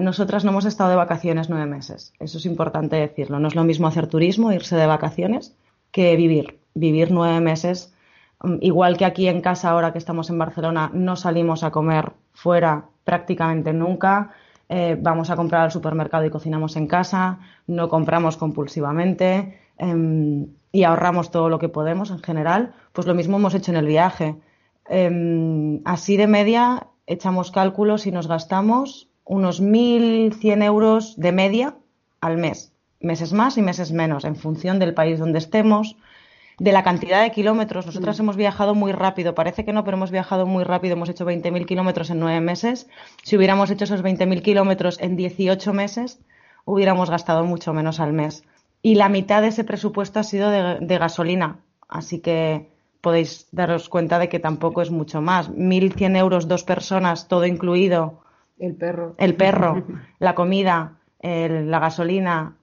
[0.00, 3.38] nosotras no hemos estado de vacaciones nueve meses, eso es importante decirlo.
[3.38, 5.56] No es lo mismo hacer turismo, irse de vacaciones,
[5.92, 6.58] que vivir.
[6.74, 7.94] Vivir nueve meses,
[8.42, 12.10] mm, igual que aquí en casa ahora que estamos en Barcelona, no salimos a comer
[12.32, 14.32] fuera prácticamente nunca
[14.68, 20.84] eh, vamos a comprar al supermercado y cocinamos en casa, no compramos compulsivamente em, y
[20.84, 24.36] ahorramos todo lo que podemos en general, pues lo mismo hemos hecho en el viaje.
[24.88, 31.76] Em, así de media echamos cálculos y nos gastamos unos 1.100 euros de media
[32.20, 35.96] al mes, meses más y meses menos, en función del país donde estemos,
[36.58, 37.86] de la cantidad de kilómetros.
[37.86, 38.22] Nosotras mm.
[38.22, 40.94] hemos viajado muy rápido, parece que no, pero hemos viajado muy rápido.
[40.94, 42.88] Hemos hecho 20.000 kilómetros en nueve meses.
[43.22, 46.20] Si hubiéramos hecho esos 20.000 kilómetros en 18 meses,
[46.64, 48.44] hubiéramos gastado mucho menos al mes.
[48.82, 51.60] Y la mitad de ese presupuesto ha sido de, gasolina.
[51.88, 55.50] Así que podéis daros cuenta de que tampoco es mucho más.
[55.50, 58.20] 1.100 euros, dos personas, todo incluido.
[58.58, 59.14] El perro.
[59.18, 59.84] El perro,
[60.18, 62.56] la comida, la gasolina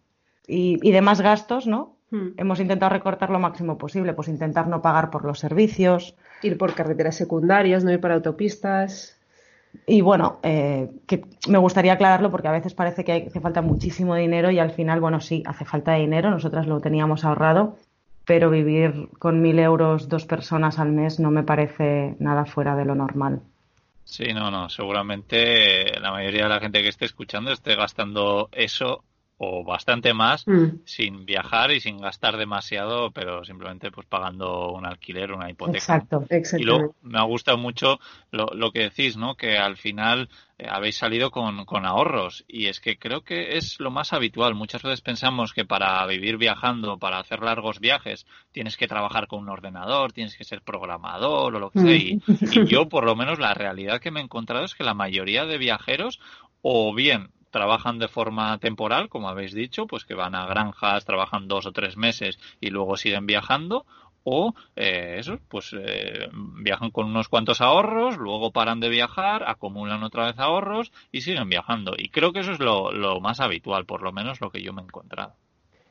[0.47, 1.97] y, y demás gastos, ¿no?
[2.11, 2.29] Hmm.
[2.37, 6.15] Hemos intentado recortar lo máximo posible, pues intentar no pagar por los servicios.
[6.43, 9.17] Ir por carreteras secundarias, no ir por autopistas.
[9.87, 14.15] Y bueno, eh, que me gustaría aclararlo porque a veces parece que hace falta muchísimo
[14.15, 17.77] dinero y al final, bueno, sí, hace falta dinero, nosotras lo teníamos ahorrado,
[18.25, 22.83] pero vivir con mil euros dos personas al mes no me parece nada fuera de
[22.83, 23.41] lo normal.
[24.03, 29.05] Sí, no, no, seguramente la mayoría de la gente que esté escuchando esté gastando eso
[29.43, 30.83] o bastante más mm.
[30.85, 35.79] sin viajar y sin gastar demasiado, pero simplemente pues pagando un alquiler, una hipoteca.
[35.79, 36.61] Exacto, exacto.
[36.61, 37.99] Y luego me ha gustado mucho
[38.29, 39.33] lo, lo que decís, ¿no?
[39.33, 43.79] Que al final eh, habéis salido con, con, ahorros y es que creo que es
[43.79, 44.53] lo más habitual.
[44.53, 49.39] Muchas veces pensamos que para vivir viajando, para hacer largos viajes, tienes que trabajar con
[49.39, 51.95] un ordenador, tienes que ser programador o lo que sea.
[51.95, 52.59] Y, mm.
[52.59, 55.45] y yo, por lo menos, la realidad que me he encontrado es que la mayoría
[55.45, 56.19] de viajeros
[56.61, 61.47] o bien trabajan de forma temporal, como habéis dicho, pues que van a granjas, trabajan
[61.47, 63.85] dos o tres meses y luego siguen viajando,
[64.23, 70.03] o eh, eso, pues eh, viajan con unos cuantos ahorros, luego paran de viajar, acumulan
[70.03, 71.93] otra vez ahorros y siguen viajando.
[71.97, 74.81] Y creo que eso es lo, más habitual, por lo menos lo que yo me
[74.81, 75.33] he encontrado.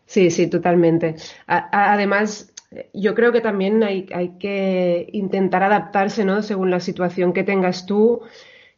[0.06, 1.16] Sí, sí, totalmente.
[1.46, 2.52] además,
[2.92, 6.42] yo creo que también hay, hay que intentar adaptarse, ¿no?
[6.42, 8.22] Según la situación que tengas tú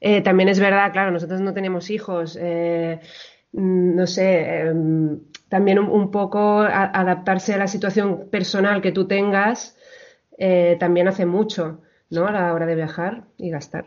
[0.05, 2.99] eh, también es verdad, claro, nosotros no tenemos hijos, eh,
[3.53, 9.79] mm, no sé, em, también un, poco adaptarse a la situación personal que tú tengas
[10.39, 12.27] eh, también hace mucho, ¿no?
[12.27, 13.85] A la hora de viajar y gastar.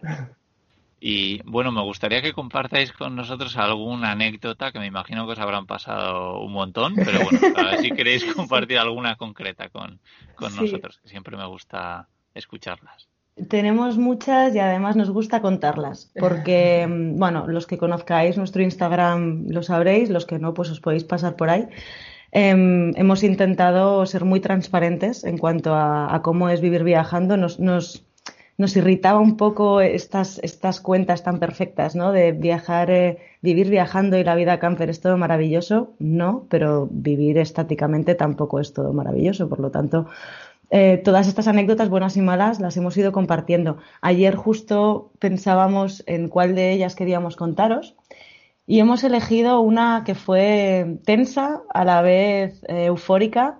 [1.01, 5.39] Y bueno, me gustaría que compartáis con nosotros alguna anécdota que me imagino que os
[5.39, 9.99] habrán pasado un montón, pero bueno, a ver si queréis compartir alguna concreta con,
[10.39, 13.09] nosotros, que siempre me gusta escucharlas.
[13.49, 19.47] Tenemos muchas y además nos gusta contarlas, porque, mm, bueno, los que conozcáis nuestro Instagram
[19.49, 21.67] lo sabréis, los que no, pues os podéis pasar por ahí.
[22.31, 27.37] Em, hemos intentado ser muy transparentes en cuanto a, cómo es vivir viajando.
[27.37, 28.05] Nos, nos,
[28.57, 32.11] nos, irritaba un poco estas, estas cuentas tan perfectas, ¿no?
[32.11, 35.93] De viajar, eh, vivir viajando y la vida camper es todo maravilloso.
[35.99, 39.47] No, pero vivir estáticamente tampoco es todo maravilloso.
[39.47, 40.07] Por lo tanto,
[40.69, 43.77] eh, todas estas anécdotas buenas y malas las hemos ido compartiendo.
[44.01, 47.95] Ayer justo pensábamos en cuál de ellas queríamos contaros
[48.67, 53.59] y hemos elegido una que fue tensa, a la vez eh, eufórica.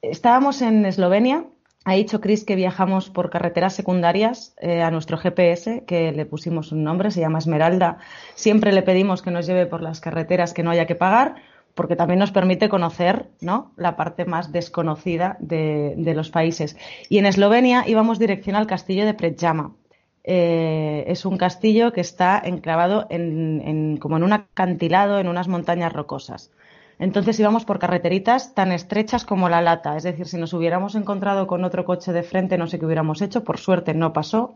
[0.00, 1.46] Estábamos en Eslovenia.
[1.86, 6.72] Ha dicho Chris que viajamos por carreteras secundarias eh, a nuestro GPS, que le pusimos
[6.72, 7.98] un nombre, se llama Esmeralda.
[8.34, 11.34] Siempre le pedimos que nos lleve por las carreteras que no haya que pagar
[11.74, 13.72] porque también nos permite conocer ¿no?
[13.76, 16.76] la parte más desconocida de, los países.
[17.08, 19.74] Y en Eslovenia íbamos dirección al castillo de Predjama.
[20.22, 25.92] Eh, es un castillo que está enclavado en, como en un acantilado, en unas montañas
[25.92, 26.50] rocosas.
[26.98, 29.96] Entonces íbamos por carreteritas tan estrechas como la lata.
[29.96, 33.20] Es decir, si nos hubiéramos encontrado con otro coche de frente, no sé qué hubiéramos
[33.20, 33.42] hecho.
[33.42, 34.54] Por suerte no pasó.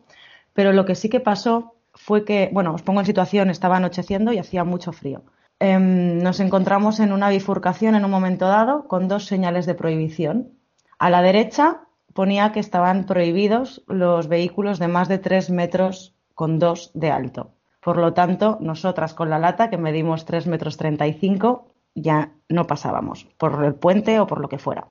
[0.54, 4.32] Pero lo que sí que pasó fue que, bueno, os pongo en situación, estaba anocheciendo
[4.32, 5.24] y hacía mucho frío.
[5.60, 10.52] Em, nos encontramos en una bifurcación en un momento dado con dos señales de prohibición.
[10.98, 11.82] A la derecha
[12.14, 17.52] ponía que estaban prohibidos los vehículos de más de tres metros con dos de alto.
[17.80, 22.32] Por lo tanto, nosotras con la lata, que medimos tres metros treinta y cinco, ya
[22.48, 24.88] no pasábamos por el puente o por lo que fuera.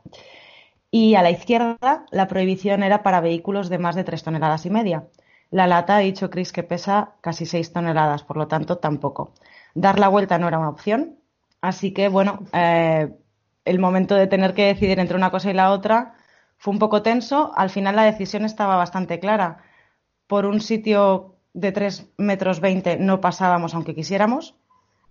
[0.92, 4.70] Y a la izquierda, la prohibición era para vehículos de más de tres toneladas y
[4.70, 5.08] media.
[5.50, 9.34] La lata, ha dicho Chris, que pesa casi seis toneladas, por lo tanto, tampoco.
[9.78, 11.20] Dar la vuelta no era una opción.
[11.62, 13.16] Así que, bueno, eh,
[13.64, 16.16] el momento de tener que decidir entre una cosa y la otra
[16.58, 17.52] fue un poco tenso.
[17.56, 19.60] Al final la decisión estaba bastante clara.
[20.26, 24.56] Por un sitio de 3 metros 20 no pasábamos aunque quisiéramos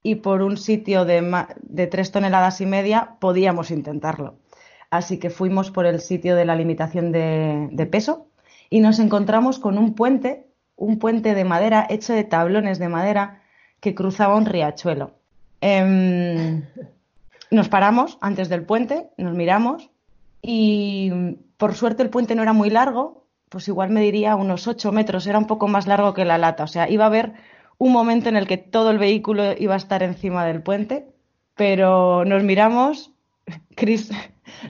[0.03, 4.41] y por un sitio de, de 3 toneladas y media podíamos intentarlo.
[4.91, 8.27] Así que fuimos por el sitio de la limitación de, de peso
[8.69, 13.43] y nos encontramos con un puente, un puente de madera hecho de tablones de madera
[13.81, 15.13] que cruzaba un riachuelo.
[15.61, 16.63] Em,
[17.51, 19.91] nos paramos antes del puente, nos miramos
[20.43, 21.11] y
[21.57, 25.27] por suerte el puente no era muy largo, pues igual me diría unos 8 metros,
[25.27, 26.65] era un poco más largo que la lata.
[26.65, 27.35] O sea, iba a haber
[27.79, 31.07] un momento en el que todo el vehículo iba a estar encima del puente,
[31.55, 33.13] pero nos miramos,
[33.77, 34.11] Chris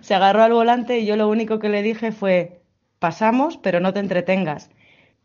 [0.01, 2.63] se agarró al volante y yo lo único que le dije fue,
[2.99, 4.71] pasamos, pero no te entretengas.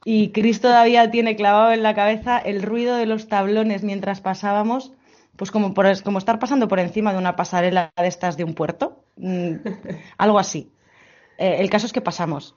[0.03, 4.93] Y Chris todavía tiene clavado en la cabeza el ruido de los tablones mientras pasábamos,
[5.35, 8.55] pues como, por, como estar pasando por encima de una pasarela de estas de un
[8.55, 9.55] puerto, mm,
[10.17, 10.71] algo así.
[11.37, 12.55] Eh, el caso es que pasamos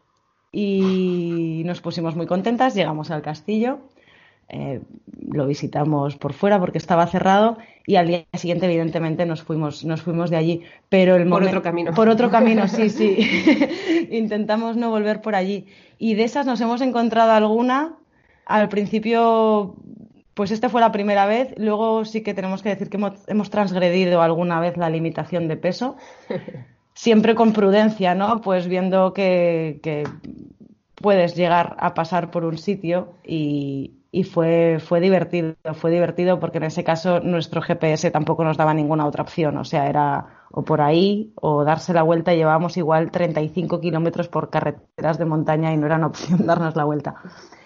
[0.52, 3.80] y nos pusimos muy contentas, llegamos al castillo
[4.48, 4.80] eh,
[5.30, 10.02] lo visitamos por fuera porque estaba cerrado y al día siguiente evidentemente nos fuimos nos
[10.02, 10.62] fuimos de allí.
[10.88, 11.92] Pero el por otro camino.
[11.94, 13.16] por otro camino sí sí.
[14.10, 15.66] Intentamos no volver por allí.
[15.98, 17.94] Y de esas nos hemos encontrado alguna.
[18.46, 19.76] Al principio
[20.34, 21.54] pues esta fue la primera vez.
[21.56, 25.96] Luego sí que tenemos que decir que hemos, transgredido alguna vez la limitación de peso.
[26.94, 30.04] Siempre con prudencia no pues viendo que, que
[30.94, 36.58] puedes llegar a pasar por un sitio y, y fue, fue divertido, fue divertido porque
[36.58, 40.62] en ese caso nuestro GPS tampoco nos daba ninguna otra opción, o sea, era o
[40.62, 45.76] por ahí o darse la vuelta llevábamos igual 35 kilómetros por carreteras de montaña y
[45.76, 47.16] no era una opción darnos la vuelta.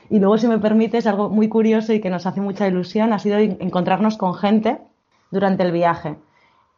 [0.08, 3.18] Y luego, si me permites, algo muy curioso y que nos hace mucha ilusión ha
[3.18, 4.78] sido encontrarnos con gente
[5.30, 6.16] durante el viaje.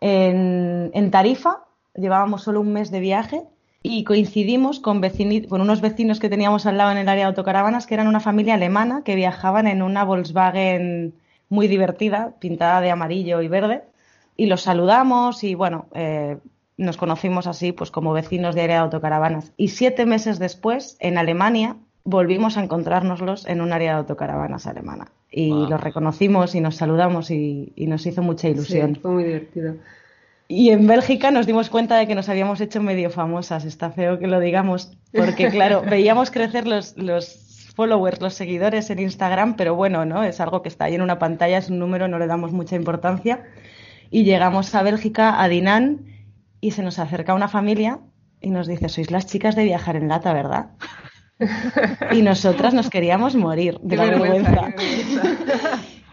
[0.00, 1.64] En, en Tarifa
[1.94, 3.44] llevábamos solo un mes de viaje
[3.82, 5.00] y coincidimos con,
[5.48, 8.20] con unos vecinos que teníamos al lado en el área de autocaravanas, que eran una
[8.20, 11.14] familia alemana que viajaban en una Volkswagen
[11.48, 13.82] muy divertida, pintada de amarillo y verde,
[14.36, 16.38] y los saludamos y bueno, eh,
[16.76, 19.52] nos conocimos así pues como vecinos de área de autocaravanas.
[19.56, 25.10] Y siete meses después, en Alemania, volvimos a encontrárnoslos en un área de autocaravanas alemana.
[25.30, 28.94] Y los reconocimos y nos saludamos y, y nos hizo mucha ilusión.
[28.94, 29.74] Sí, fue muy divertido.
[30.50, 33.64] Y en Bélgica nos dimos cuenta de que nos habíamos hecho medio famosas.
[33.64, 38.98] Está feo que lo digamos, porque claro, veíamos crecer los, los followers, los seguidores en
[38.98, 40.24] Instagram, pero bueno, ¿no?
[40.24, 42.74] Es algo que está ahí en una pantalla, es un número, no le damos mucha
[42.74, 43.44] importancia.
[44.10, 46.00] Y llegamos a Bélgica, a Dinan,
[46.60, 48.00] y se nos acerca una familia
[48.40, 50.70] y nos dice, sois las chicas de viajar en lata, ¿verdad?
[52.10, 54.74] Y nosotras nos queríamos morir de la vergüenza.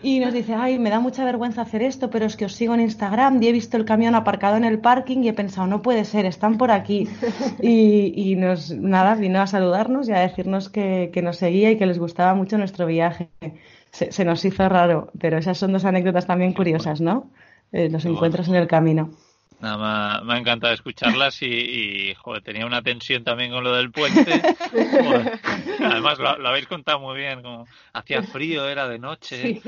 [0.02, 2.76] Y nos dice, ay, me da mucha vergüenza hacer esto, pero es que os sigo
[2.76, 5.82] en Instagram y he visto el camión aparcado en el parking y he pensado, no
[5.82, 7.08] puede ser, están por aquí.
[7.62, 12.00] Y, nos, nada, vino a saludarnos y a decirnos que, nos seguía y que les
[12.00, 13.30] gustaba mucho nuestro viaje.
[13.92, 17.32] Se, nos hizo raro, pero esas son dos anécdotas también curiosas, ¿no?
[17.72, 19.10] Eh, los encuentros en el camino.
[19.60, 24.40] Nada, me, ha, encantado escucharlas y, joder, tenía una tensión también con lo del puente.
[25.84, 29.62] Además, lo, habéis contado muy bien, como hacía frío, era de noche.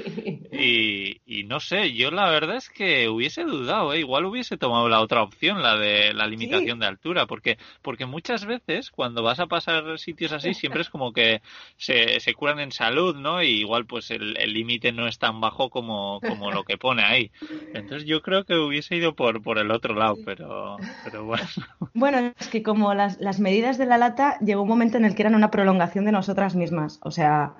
[0.51, 3.99] Y, no sé, yo la verdad es que hubiese dudado, ¿eh?
[3.99, 8.45] igual hubiese tomado la otra opción, la de la limitación de altura, porque, porque muchas
[8.45, 11.41] veces cuando vas a pasar sitios así, siempre es como que
[11.77, 13.41] se, se curan en salud, ¿no?
[13.41, 17.31] Y igual pues el límite no es tan bajo como, como lo que pone ahí.
[17.73, 21.43] Entonces yo creo que hubiese ido por, por el otro otro lado, pero, pero bueno.
[21.93, 25.15] Bueno, es que como las, las, medidas de la lata llegó un momento en el
[25.15, 26.99] que eran una prolongación de nosotras mismas.
[27.01, 27.55] O sea,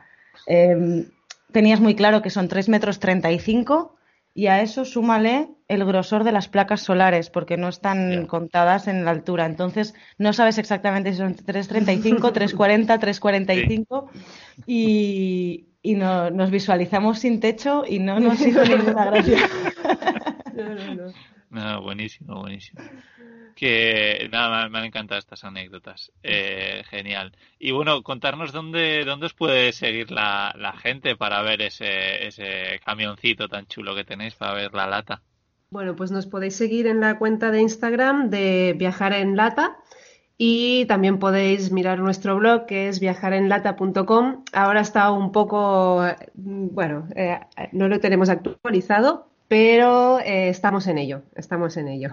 [0.46, 1.06] em,
[1.52, 3.96] tenías muy claro que son 3 metros 35
[4.34, 9.04] y a eso súmale el grosor de las placas solares, porque no están contadas en
[9.04, 9.46] la altura.
[9.46, 14.10] Entonces, no sabes exactamente si son 335, 340, 345
[14.66, 19.40] y, y no, nos visualizamos sin techo y no nos hizo ninguna gracia.
[20.60, 21.14] No, no, no.
[21.50, 22.82] No, buenísimo, buenísimo.
[23.56, 26.12] Que nada, me han encantado estas anécdotas.
[26.24, 27.36] Eh, genial.
[27.58, 32.80] Y bueno, contarnos dónde, dónde os puede seguir la, la gente para ver ese, ese
[32.86, 35.22] camioncito tan chulo que tenéis para ver la lata.
[35.72, 39.78] Bueno, pues nos podéis seguir en la cuenta de Instagram de Viajar en Lata
[40.36, 44.46] y también podéis mirar nuestro blog que es viajarenlata.com.
[44.54, 46.02] Ahora está un poco,
[46.34, 47.40] bueno, eh,
[47.74, 52.12] no lo tenemos actualizado, pero eh, estamos en ello, estamos en ello.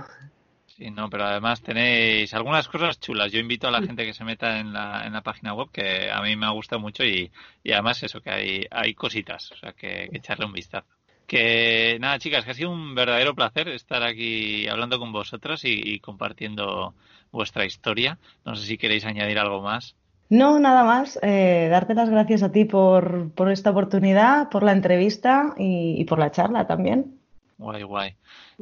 [0.67, 3.31] Sí, no, pero además tenéis algunas cosas chulas.
[3.31, 6.11] Yo invito a la gente que se meta en la, en la página web, que
[6.11, 7.31] a mí me ha gustado mucho y,
[7.63, 10.87] y además eso, que hay, hay cositas, o sea, que, echarle un vistazo.
[11.27, 16.01] Que nada, chicas, que ha sido un verdadero placer estar aquí hablando con vosotras y,
[16.01, 16.95] compartiendo
[17.33, 18.19] vuestra historia.
[18.47, 19.95] No sé si queréis añadir algo más.
[20.31, 21.19] No, nada más.
[21.23, 26.19] Eh, darte las gracias a ti por, por esta oportunidad, por la entrevista y por
[26.19, 27.17] la charla también.
[27.59, 28.17] Guay, guay.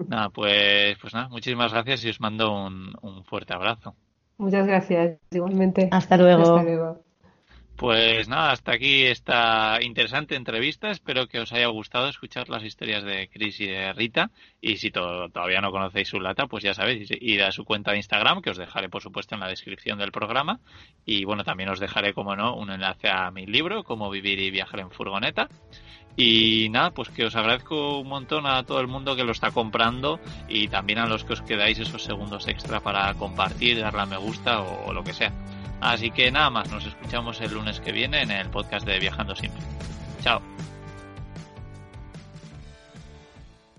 [0.08, 3.94] Nada, pues, pues nada, muchísimas gracias y os mando un, un fuerte abrazo.
[4.38, 5.88] Muchas gracias, igualmente.
[5.90, 6.42] Hasta luego.
[6.42, 7.04] Hasta luego.
[7.76, 10.90] Pues nada, hasta aquí esta interesante entrevista.
[10.90, 14.30] Espero que os haya gustado escuchar las historias de Chris y de Rita.
[14.60, 17.96] Y si todavía no conocéis su lata, pues ya sabéis, ir a su cuenta de
[17.96, 20.60] Instagram, que os dejaré por supuesto en la descripción del programa.
[21.04, 24.52] Y bueno, también os dejaré, como no, un enlace a mi libro, Cómo vivir y
[24.52, 25.48] viajar en furgoneta.
[26.16, 29.50] Y nada, pues que os agradezco un montón a todo el mundo que lo está
[29.50, 34.06] comprando y también a los que os quedáis esos segundos extra para compartir, darle a
[34.06, 35.32] me gusta o, lo que sea.
[35.80, 39.36] Así que nada más, nos escuchamos el lunes que viene en el podcast de Viajando
[39.36, 39.62] Simple.
[40.22, 40.40] Chao.